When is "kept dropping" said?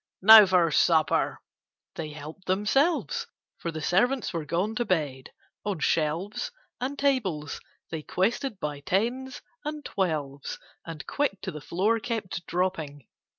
11.99-13.05